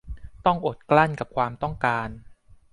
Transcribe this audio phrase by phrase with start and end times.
[0.45, 2.09] ต้องอดกลั้นกับความต้องการ